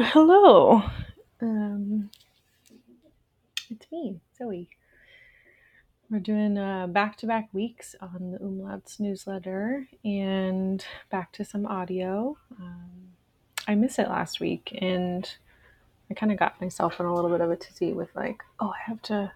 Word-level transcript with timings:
Hello. 0.00 0.80
Um, 1.42 2.10
it's 3.68 3.90
me, 3.90 4.20
Zoe. 4.38 4.68
We're 6.08 6.20
doing 6.20 6.56
uh, 6.56 6.86
back-to-back 6.86 7.48
weeks 7.52 7.96
on 8.00 8.30
the 8.30 8.38
Umlauts 8.38 9.00
newsletter 9.00 9.88
and 10.04 10.84
back 11.10 11.32
to 11.32 11.44
some 11.44 11.66
audio. 11.66 12.38
Um, 12.60 13.08
I 13.66 13.74
missed 13.74 13.98
it 13.98 14.08
last 14.08 14.38
week, 14.38 14.78
and 14.80 15.28
I 16.08 16.14
kind 16.14 16.30
of 16.30 16.38
got 16.38 16.60
myself 16.60 17.00
in 17.00 17.06
a 17.06 17.12
little 17.12 17.30
bit 17.30 17.40
of 17.40 17.50
a 17.50 17.56
tizzy 17.56 17.92
with 17.92 18.14
like, 18.14 18.44
oh, 18.60 18.68
I 18.70 18.88
have 18.88 19.02
to, 19.02 19.32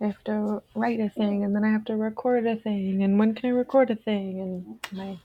I 0.00 0.04
have 0.06 0.22
to 0.26 0.62
write 0.76 1.00
a 1.00 1.08
thing, 1.08 1.42
and 1.42 1.56
then 1.56 1.64
I 1.64 1.72
have 1.72 1.86
to 1.86 1.96
record 1.96 2.46
a 2.46 2.54
thing, 2.54 3.02
and 3.02 3.18
when 3.18 3.34
can 3.34 3.50
I 3.50 3.52
record 3.52 3.90
a 3.90 3.96
thing? 3.96 4.40
And 4.40 4.78
my 4.96 5.18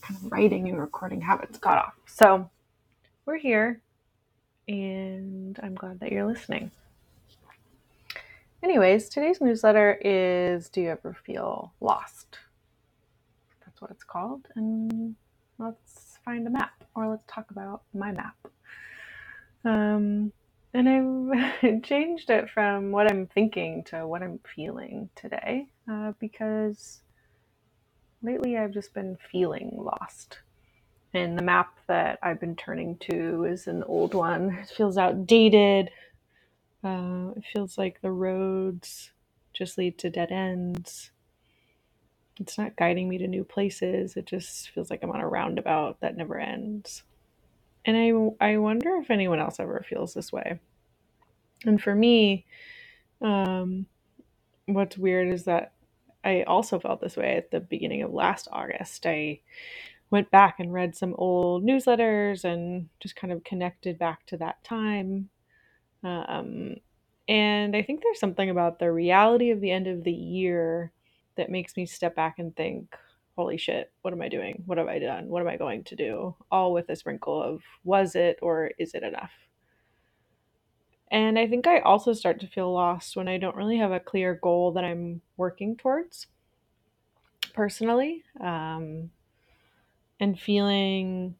kind 0.00 0.16
of 0.16 0.32
writing 0.32 0.68
and 0.68 0.80
recording 0.80 1.20
habits 1.20 1.58
got 1.58 1.78
off. 1.78 1.94
So 2.06 2.50
we're 3.24 3.38
here, 3.38 3.80
and 4.66 5.58
I'm 5.62 5.74
glad 5.74 6.00
that 6.00 6.12
you're 6.12 6.26
listening. 6.26 6.70
Anyways, 8.62 9.08
today's 9.08 9.40
newsletter 9.40 9.98
is 10.00 10.68
Do 10.68 10.80
You 10.82 10.90
Ever 10.90 11.16
Feel 11.24 11.72
Lost? 11.80 12.38
That's 13.64 13.80
what 13.80 13.90
it's 13.90 14.04
called. 14.04 14.48
And 14.54 15.16
let's 15.58 16.18
find 16.24 16.46
a 16.46 16.50
map, 16.50 16.84
or 16.94 17.08
let's 17.08 17.24
talk 17.26 17.50
about 17.50 17.82
my 17.94 18.12
map. 18.12 18.36
Um, 19.64 20.32
and 20.74 20.88
I've 20.88 21.82
changed 21.82 22.30
it 22.30 22.50
from 22.50 22.90
what 22.90 23.10
I'm 23.10 23.26
thinking 23.26 23.84
to 23.84 24.06
what 24.06 24.22
I'm 24.22 24.40
feeling 24.54 25.10
today 25.14 25.68
uh, 25.90 26.12
because 26.18 27.02
lately 28.22 28.56
I've 28.56 28.72
just 28.72 28.94
been 28.94 29.16
feeling 29.30 29.72
lost. 29.76 30.38
And 31.14 31.38
the 31.38 31.42
map 31.42 31.78
that 31.88 32.18
I've 32.22 32.40
been 32.40 32.56
turning 32.56 32.96
to 32.98 33.44
is 33.44 33.66
an 33.66 33.82
old 33.84 34.14
one. 34.14 34.58
It 34.62 34.68
feels 34.68 34.98
outdated. 34.98 35.90
Uh, 36.84 37.30
it 37.36 37.44
feels 37.52 37.78
like 37.78 38.00
the 38.00 38.10
roads 38.10 39.12
just 39.52 39.78
lead 39.78 39.98
to 39.98 40.10
dead 40.10 40.32
ends. 40.32 41.10
It's 42.40 42.58
not 42.58 42.76
guiding 42.76 43.08
me 43.08 43.18
to 43.18 43.28
new 43.28 43.44
places. 43.44 44.16
It 44.16 44.26
just 44.26 44.70
feels 44.70 44.90
like 44.90 45.02
I'm 45.02 45.10
on 45.10 45.20
a 45.20 45.28
roundabout 45.28 46.00
that 46.00 46.16
never 46.16 46.38
ends. 46.38 47.02
And 47.84 47.96
I, 47.96 48.52
I 48.52 48.56
wonder 48.58 48.96
if 48.96 49.10
anyone 49.10 49.38
else 49.40 49.60
ever 49.60 49.84
feels 49.88 50.14
this 50.14 50.32
way. 50.32 50.60
And 51.64 51.80
for 51.82 51.94
me, 51.94 52.46
um, 53.20 53.86
what's 54.66 54.98
weird 54.98 55.28
is 55.32 55.44
that 55.44 55.72
I 56.24 56.42
also 56.44 56.78
felt 56.78 57.00
this 57.00 57.16
way 57.16 57.36
at 57.36 57.50
the 57.50 57.60
beginning 57.60 58.02
of 58.02 58.12
last 58.12 58.48
August. 58.52 59.06
I 59.06 59.40
went 60.12 60.30
back 60.30 60.60
and 60.60 60.72
read 60.72 60.94
some 60.94 61.14
old 61.16 61.64
newsletters 61.64 62.44
and 62.44 62.88
just 63.00 63.16
kind 63.16 63.32
of 63.32 63.42
connected 63.44 63.98
back 63.98 64.24
to 64.26 64.36
that 64.36 64.62
time. 64.62 65.30
Um, 66.04 66.76
and 67.28 67.74
I 67.74 67.82
think 67.82 68.02
there's 68.02 68.20
something 68.20 68.50
about 68.50 68.78
the 68.78 68.92
reality 68.92 69.50
of 69.50 69.62
the 69.62 69.70
end 69.70 69.86
of 69.86 70.04
the 70.04 70.12
year 70.12 70.92
that 71.36 71.48
makes 71.48 71.78
me 71.78 71.86
step 71.86 72.14
back 72.14 72.38
and 72.38 72.54
think, 72.54 72.94
holy 73.36 73.56
shit, 73.56 73.90
what 74.02 74.12
am 74.12 74.20
I 74.20 74.28
doing? 74.28 74.62
What 74.66 74.76
have 74.76 74.86
I 74.86 74.98
done? 74.98 75.28
What 75.28 75.40
am 75.40 75.48
I 75.48 75.56
going 75.56 75.82
to 75.84 75.96
do? 75.96 76.36
All 76.50 76.74
with 76.74 76.90
a 76.90 76.96
sprinkle 76.96 77.42
of 77.42 77.62
was 77.82 78.14
it 78.14 78.38
or 78.42 78.70
is 78.78 78.92
it 78.92 79.02
enough? 79.02 79.32
And 81.10 81.38
I 81.38 81.46
think 81.46 81.66
I 81.66 81.80
also 81.80 82.12
start 82.12 82.38
to 82.40 82.46
feel 82.46 82.70
lost 82.70 83.16
when 83.16 83.28
I 83.28 83.38
don't 83.38 83.56
really 83.56 83.78
have 83.78 83.92
a 83.92 84.00
clear 84.00 84.34
goal 84.34 84.72
that 84.72 84.84
I'm 84.84 85.22
working 85.38 85.74
towards 85.76 86.26
personally. 87.54 88.24
Um, 88.40 89.10
and 90.22 90.38
feeling 90.38 91.34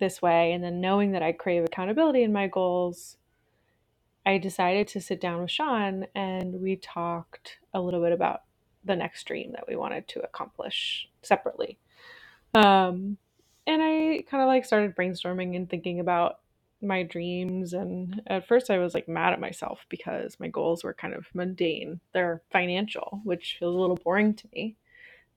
this 0.00 0.20
way, 0.20 0.52
and 0.52 0.64
then 0.64 0.80
knowing 0.80 1.12
that 1.12 1.22
I 1.22 1.30
crave 1.30 1.62
accountability 1.64 2.24
in 2.24 2.32
my 2.32 2.48
goals, 2.48 3.18
I 4.26 4.38
decided 4.38 4.88
to 4.88 5.00
sit 5.00 5.20
down 5.20 5.40
with 5.40 5.52
Sean 5.52 6.06
and 6.12 6.60
we 6.60 6.74
talked 6.74 7.58
a 7.72 7.80
little 7.80 8.00
bit 8.02 8.10
about 8.10 8.42
the 8.84 8.96
next 8.96 9.22
dream 9.24 9.52
that 9.52 9.68
we 9.68 9.76
wanted 9.76 10.08
to 10.08 10.24
accomplish 10.24 11.08
separately. 11.22 11.78
Um, 12.52 13.16
and 13.64 13.80
I 13.80 14.24
kind 14.28 14.42
of 14.42 14.48
like 14.48 14.64
started 14.64 14.96
brainstorming 14.96 15.54
and 15.54 15.70
thinking 15.70 16.00
about 16.00 16.40
my 16.82 17.04
dreams. 17.04 17.74
And 17.74 18.22
at 18.26 18.48
first, 18.48 18.70
I 18.70 18.78
was 18.78 18.92
like 18.92 19.06
mad 19.06 19.34
at 19.34 19.40
myself 19.40 19.86
because 19.88 20.40
my 20.40 20.48
goals 20.48 20.82
were 20.82 20.94
kind 20.94 21.14
of 21.14 21.26
mundane. 21.32 22.00
They're 22.12 22.42
financial, 22.50 23.20
which 23.22 23.56
feels 23.60 23.76
a 23.76 23.78
little 23.78 24.00
boring 24.02 24.34
to 24.34 24.48
me. 24.52 24.76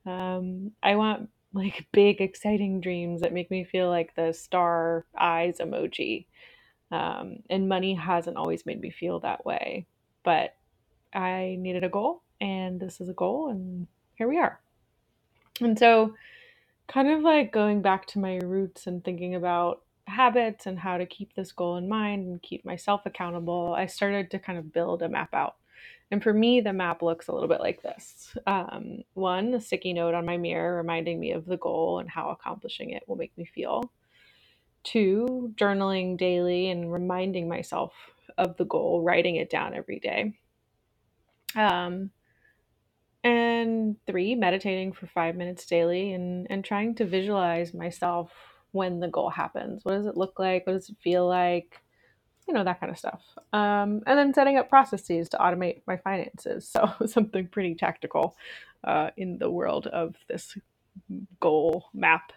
Um, 0.07 0.71
I 0.81 0.95
want 0.95 1.29
like 1.57 1.87
big, 1.91 2.21
exciting 2.21 2.79
dreams 2.79 3.21
that 3.21 3.33
make 3.33 3.51
me 3.51 3.63
feel 3.63 3.89
like 3.89 4.15
the 4.15 4.33
star 4.33 5.05
eyes 5.17 5.57
emoji. 5.59 6.25
Um, 6.91 7.39
and 7.49 7.67
money 7.67 7.95
hasn't 7.95 8.37
always 8.37 8.65
made 8.65 8.79
me 8.79 8.91
feel 8.91 9.19
that 9.19 9.45
way. 9.45 9.85
But 10.23 10.55
I 11.13 11.57
needed 11.59 11.83
a 11.83 11.89
goal, 11.89 12.21
and 12.39 12.79
this 12.79 13.01
is 13.01 13.09
a 13.09 13.13
goal, 13.13 13.49
and 13.49 13.87
here 14.15 14.27
we 14.27 14.37
are. 14.37 14.59
And 15.59 15.77
so, 15.77 16.13
kind 16.87 17.09
of 17.09 17.21
like 17.21 17.51
going 17.51 17.81
back 17.81 18.05
to 18.07 18.19
my 18.19 18.37
roots 18.37 18.87
and 18.87 19.03
thinking 19.03 19.35
about 19.35 19.81
habits 20.05 20.65
and 20.65 20.79
how 20.79 20.97
to 20.97 21.05
keep 21.05 21.33
this 21.33 21.51
goal 21.51 21.77
in 21.77 21.89
mind 21.89 22.27
and 22.27 22.41
keep 22.41 22.63
myself 22.63 23.01
accountable, 23.05 23.73
I 23.77 23.87
started 23.87 24.31
to 24.31 24.39
kind 24.39 24.57
of 24.57 24.71
build 24.71 25.01
a 25.01 25.09
map 25.09 25.33
out. 25.33 25.55
And 26.09 26.23
for 26.23 26.33
me, 26.33 26.61
the 26.61 26.73
map 26.73 27.01
looks 27.01 27.27
a 27.27 27.33
little 27.33 27.49
bit 27.49 27.59
like 27.59 27.81
this 27.81 28.35
um, 28.47 29.03
one, 29.13 29.53
a 29.53 29.61
sticky 29.61 29.93
note 29.93 30.13
on 30.13 30.25
my 30.25 30.37
mirror 30.37 30.77
reminding 30.77 31.19
me 31.19 31.31
of 31.31 31.45
the 31.45 31.57
goal 31.57 31.99
and 31.99 32.09
how 32.09 32.29
accomplishing 32.29 32.91
it 32.91 33.03
will 33.07 33.17
make 33.17 33.37
me 33.37 33.45
feel. 33.45 33.91
Two, 34.83 35.53
journaling 35.55 36.17
daily 36.17 36.69
and 36.69 36.91
reminding 36.91 37.49
myself 37.49 37.93
of 38.37 38.55
the 38.57 38.65
goal, 38.65 39.01
writing 39.01 39.35
it 39.35 39.49
down 39.49 39.73
every 39.73 39.99
day. 39.99 40.33
Um, 41.55 42.11
and 43.23 43.97
three, 44.05 44.35
meditating 44.35 44.93
for 44.93 45.07
five 45.07 45.35
minutes 45.35 45.65
daily 45.65 46.13
and, 46.13 46.47
and 46.49 46.63
trying 46.63 46.95
to 46.95 47.05
visualize 47.05 47.73
myself 47.73 48.31
when 48.71 48.99
the 48.99 49.09
goal 49.09 49.29
happens. 49.29 49.83
What 49.83 49.93
does 49.93 50.05
it 50.05 50.15
look 50.15 50.39
like? 50.39 50.65
What 50.65 50.73
does 50.73 50.89
it 50.89 50.97
feel 51.03 51.27
like? 51.27 51.81
You 52.47 52.53
know, 52.53 52.63
that 52.63 52.79
kind 52.79 52.91
of 52.91 52.97
stuff. 52.97 53.21
Um, 53.51 54.01
and 54.05 54.17
then 54.17 54.33
setting 54.33 54.57
up 54.57 54.69
processes 54.69 55.29
to 55.29 55.37
automate 55.37 55.81
my 55.85 55.97
finances. 55.97 56.67
So, 56.67 56.91
something 57.05 57.47
pretty 57.47 57.75
tactical 57.75 58.35
uh, 58.83 59.09
in 59.17 59.37
the 59.37 59.51
world 59.51 59.87
of 59.87 60.15
this 60.27 60.57
goal 61.39 61.85
map. 61.93 62.31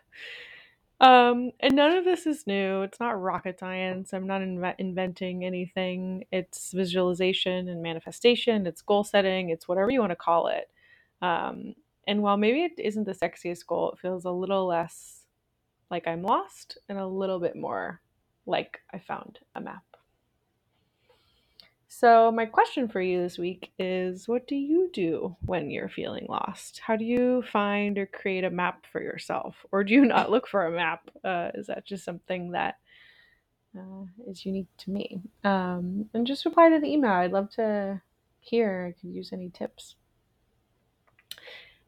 Um, 1.01 1.53
and 1.61 1.75
none 1.75 1.97
of 1.97 2.05
this 2.05 2.27
is 2.27 2.47
new. 2.47 2.83
It's 2.83 3.01
not 3.01 3.21
rocket 3.21 3.59
science. 3.59 4.13
I'm 4.13 4.27
not 4.27 4.43
inve- 4.43 4.75
inventing 4.79 5.45
anything. 5.45 6.25
It's 6.31 6.73
visualization 6.73 7.69
and 7.69 7.83
manifestation. 7.83 8.67
It's 8.67 8.83
goal 8.83 9.05
setting. 9.05 9.49
It's 9.49 9.67
whatever 9.67 9.91
you 9.91 10.01
want 10.01 10.11
to 10.11 10.17
call 10.17 10.49
it. 10.49 10.69
Um, 11.23 11.75
and 12.07 12.23
while 12.23 12.37
maybe 12.37 12.65
it 12.65 12.73
isn't 12.79 13.05
the 13.05 13.15
sexiest 13.15 13.67
goal, 13.67 13.93
it 13.93 13.99
feels 13.99 14.25
a 14.27 14.31
little 14.31 14.67
less 14.67 15.25
like 15.91 16.07
I'm 16.07 16.23
lost 16.23 16.79
and 16.89 16.99
a 16.99 17.07
little 17.07 17.41
bit 17.41 17.57
more 17.57 18.01
like 18.47 18.81
I 18.93 18.99
found 18.99 19.39
a 19.55 19.61
map. 19.61 19.85
So, 21.93 22.31
my 22.31 22.47
question 22.47 22.87
for 22.87 23.01
you 23.01 23.21
this 23.21 23.37
week 23.37 23.73
is 23.77 24.29
what 24.29 24.47
do 24.47 24.55
you 24.55 24.91
do 24.93 25.37
when 25.45 25.73
you're 25.73 25.89
feeling 25.89 26.25
lost? 26.29 26.81
How 26.87 26.95
do 26.95 27.05
you 27.05 27.43
find 27.53 27.99
or 27.99 28.07
create 28.07 28.45
a 28.45 28.51
map 28.51 28.87
for 28.93 29.03
yourself? 29.03 29.57
Or 29.73 29.83
do 29.83 29.93
you 29.93 30.05
not 30.05 30.31
look 30.31 30.47
for 30.47 30.65
a 30.65 30.71
map? 30.71 31.11
Uh, 31.25 31.51
is 31.53 31.67
that 31.67 31.85
just 31.85 32.05
something 32.05 32.53
that 32.53 32.77
uh, 33.77 34.05
is 34.29 34.47
unique 34.47 34.69
to 34.79 34.91
me? 34.93 35.21
Um, 35.43 36.09
and 36.15 36.29
just 36.29 36.45
reply 36.45 36.69
to 36.69 36.79
the 36.79 36.87
email. 36.87 37.11
I'd 37.11 37.33
love 37.33 37.51
to 37.57 38.01
hear. 38.39 38.95
I 38.95 39.01
could 39.01 39.11
use 39.11 39.33
any 39.33 39.51
tips. 39.51 39.97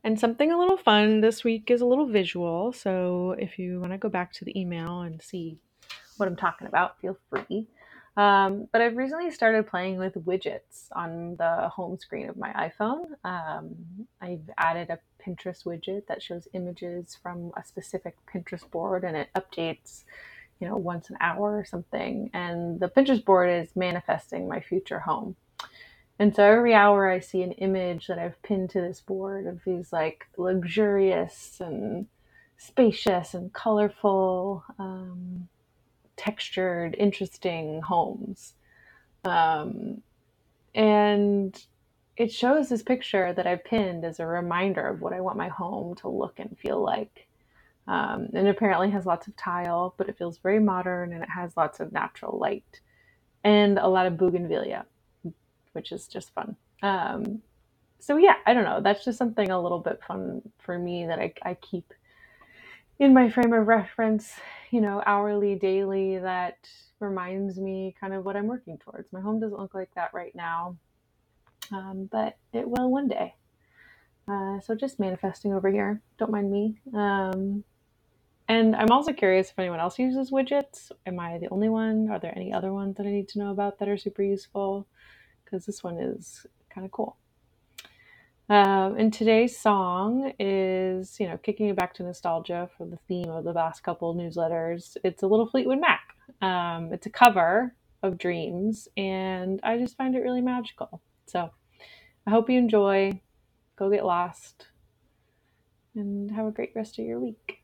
And 0.03 0.19
something 0.19 0.51
a 0.51 0.59
little 0.59 0.79
fun 0.79 1.21
this 1.21 1.45
week 1.45 1.71
is 1.71 1.81
a 1.81 1.87
little 1.87 2.09
visual. 2.09 2.73
So, 2.73 3.37
if 3.39 3.57
you 3.57 3.79
want 3.79 3.93
to 3.93 3.99
go 3.99 4.09
back 4.09 4.33
to 4.33 4.45
the 4.45 4.61
email 4.61 5.03
and 5.03 5.23
see 5.23 5.59
what 6.17 6.29
I'm 6.29 6.37
talking 6.37 6.67
about, 6.67 7.01
feel 7.01 7.17
free. 7.31 7.69
Um, 8.17 8.69
but 8.73 8.83
I've 8.83 8.97
recently 8.97 9.31
started 9.31 9.67
playing 9.67 9.99
with 9.99 10.15
widgets 10.15 10.89
on 10.95 11.37
the 11.37 11.71
home 11.71 11.99
screen 11.99 12.29
of 12.29 12.37
my 12.37 12.53
iPhone. 12.53 13.07
Um, 13.25 13.75
I've 14.21 14.51
added 14.59 14.91
a 14.91 14.99
Pinterest 15.25 15.65
widget 15.65 16.07
that 16.09 16.23
shows 16.23 16.47
images 16.53 17.17
from 17.23 17.53
a 17.57 17.65
specific 17.65 18.17
Pinterest 18.33 18.71
board 18.71 19.05
and 19.05 19.17
it 19.17 19.29
updates, 19.35 20.05
you 20.61 20.69
know, 20.69 20.77
once 20.77 21.09
an 21.09 21.17
hour 21.21 21.57
or 21.57 21.65
something. 21.65 22.31
And 22.35 22.81
the 22.81 22.89
Pinterest 22.89 23.25
board 23.25 23.49
is 23.49 23.75
manifesting 23.75 24.47
my 24.47 24.61
future 24.61 25.01
home. 25.01 25.37
And 26.19 26.37
so 26.37 26.45
every 26.45 26.75
hour 26.75 27.11
I 27.11 27.21
see 27.21 27.43
an 27.43 27.53
image 27.53 28.09
that 28.09 28.19
I've 28.19 28.41
pinned 28.43 28.71
to 28.71 28.81
this 28.83 29.01
board 29.01 29.47
of 29.47 29.61
these 29.65 29.91
like 29.91 30.27
luxurious 30.37 31.59
and 31.61 32.07
spacious 32.59 33.33
and 33.33 33.53
colorful 33.53 34.65
um, 34.79 35.49
textured, 36.17 36.95
interesting 36.99 37.83
homes. 37.83 38.55
Um, 39.25 40.03
and 40.75 41.61
it 42.17 42.33
shows 42.33 42.69
this 42.69 42.83
picture 42.83 43.33
that 43.33 43.47
I've 43.47 43.65
pinned 43.65 44.05
as 44.05 44.21
a 44.21 44.27
reminder 44.27 44.87
of 44.87 45.01
what 45.01 45.13
I 45.13 45.21
want 45.21 45.39
my 45.39 45.49
home 45.49 45.95
to 45.97 46.09
look 46.09 46.39
and 46.39 46.57
feel 46.59 46.83
like. 46.83 47.27
Um, 47.89 48.29
and 48.33 48.47
apparently 48.47 48.91
has 48.91 49.07
lots 49.07 49.27
of 49.27 49.37
tile, 49.37 49.95
but 49.97 50.09
it 50.09 50.17
feels 50.17 50.39
very 50.39 50.61
modern 50.61 51.13
and 51.13 51.23
it 51.23 51.29
has 51.29 51.57
lots 51.57 51.81
of 51.81 51.93
natural 51.93 52.39
light 52.39 52.81
and 53.43 53.79
a 53.79 53.89
lot 53.89 54.07
of 54.07 54.17
bougainvillea, 54.17 54.85
which 55.73 55.91
is 55.91 56.07
just 56.07 56.33
fun. 56.33 56.57
Um, 56.83 57.43
so 57.99 58.17
yeah, 58.17 58.35
I 58.47 58.55
don't 58.55 58.65
know. 58.65 58.81
That's 58.81 59.05
just 59.05 59.19
something 59.19 59.51
a 59.51 59.61
little 59.61 59.79
bit 59.79 60.01
fun 60.07 60.43
for 60.59 60.79
me 60.79 61.07
that 61.07 61.19
I, 61.19 61.35
I 61.43 61.55
keep 61.55 61.93
in 63.03 63.13
my 63.13 63.29
frame 63.29 63.53
of 63.53 63.67
reference, 63.67 64.33
you 64.71 64.81
know, 64.81 65.03
hourly, 65.05 65.57
daily, 65.57 66.19
that 66.19 66.69
reminds 67.01 67.59
me 67.59 67.97
kind 68.01 68.15
of 68.15 68.25
what 68.25 68.37
I'm 68.37 68.47
working 68.47 68.79
towards. 68.79 69.13
My 69.13 69.21
home 69.21 69.41
doesn't 69.41 69.59
look 69.59 69.75
like 69.75 69.91
that 69.97 70.15
right 70.15 70.33
now, 70.37 70.77
um, 71.73 72.09
but 72.13 72.37
it 72.53 72.69
will 72.69 72.93
one 72.93 73.09
day. 73.09 73.35
Uh, 74.29 74.61
so 74.61 74.77
just 74.77 75.01
manifesting 75.01 75.53
over 75.53 75.69
here. 75.69 76.01
Don't 76.17 76.31
mind 76.31 76.53
me. 76.53 76.79
Um, 76.95 77.65
and 78.47 78.77
I'm 78.77 78.93
also 78.93 79.13
curious 79.13 79.51
if 79.51 79.59
anyone 79.59 79.81
else 79.81 79.99
uses 79.99 80.31
widgets. 80.31 80.93
Am 81.05 81.19
I 81.19 81.39
the 81.39 81.49
only 81.49 81.71
one? 81.71 82.09
Are 82.09 82.21
there 82.21 82.33
any 82.37 82.53
other 82.53 82.73
ones 82.73 82.97
that 82.99 83.07
I 83.07 83.11
need 83.11 83.29
to 83.31 83.41
know 83.41 83.51
about 83.51 83.81
that 83.81 83.89
are 83.89 83.97
super 83.97 84.23
useful? 84.23 84.87
Because 85.45 85.67
this 85.67 85.83
one 85.83 85.99
is 85.99 86.47
kind 86.73 86.85
of 86.85 86.93
cool. 86.93 87.17
Um, 88.53 88.99
and 88.99 89.11
today's 89.11 89.59
song 89.59 90.35
is, 90.39 91.19
you 91.19 91.27
know, 91.27 91.39
kicking 91.39 91.69
it 91.69 91.77
back 91.77 91.95
to 91.95 92.03
nostalgia 92.03 92.69
for 92.77 92.85
the 92.87 92.99
theme 93.09 93.31
of 93.31 93.45
the 93.45 93.53
last 93.53 93.83
couple 93.83 94.15
newsletters. 94.15 94.95
It's 95.03 95.23
a 95.23 95.27
little 95.27 95.47
Fleetwood 95.47 95.81
Mac. 95.81 96.03
Um, 96.43 96.93
it's 96.93 97.07
a 97.07 97.11
cover 97.11 97.75
of 98.03 98.19
Dreams, 98.19 98.89
and 98.95 99.59
I 99.63 99.79
just 99.79 99.97
find 99.97 100.15
it 100.15 100.21
really 100.21 100.43
magical. 100.43 101.01
So 101.25 101.49
I 102.27 102.31
hope 102.31 102.51
you 102.51 102.59
enjoy. 102.59 103.23
Go 103.77 103.89
get 103.89 104.05
lost, 104.05 104.67
and 105.95 106.31
have 106.33 106.45
a 106.45 106.51
great 106.51 106.73
rest 106.77 106.99
of 106.99 107.07
your 107.07 107.21
week. 107.21 107.62